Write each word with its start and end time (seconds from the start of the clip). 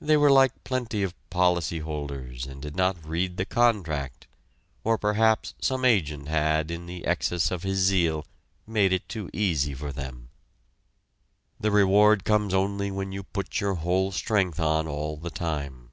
They 0.00 0.16
were 0.16 0.28
like 0.32 0.64
plenty 0.64 1.04
of 1.04 1.14
policy 1.30 1.78
holders 1.78 2.46
and 2.48 2.60
did 2.60 2.74
not 2.74 3.06
read 3.06 3.36
the 3.36 3.44
contract, 3.44 4.26
or 4.82 4.98
perhaps 4.98 5.54
some 5.62 5.84
agent 5.84 6.26
had 6.26 6.68
in 6.72 6.86
the 6.86 7.04
excess 7.06 7.52
of 7.52 7.62
his 7.62 7.78
zeal 7.78 8.26
made 8.66 8.92
it 8.92 9.08
too 9.08 9.30
easy 9.32 9.72
for 9.72 9.92
them. 9.92 10.30
The 11.60 11.70
reward 11.70 12.24
comes 12.24 12.52
only 12.52 12.90
when 12.90 13.12
you 13.12 13.22
put 13.22 13.60
your 13.60 13.74
whole 13.74 14.10
strength 14.10 14.58
on 14.58 14.88
all 14.88 15.16
the 15.16 15.30
time. 15.30 15.92